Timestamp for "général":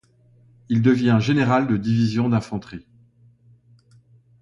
1.21-1.67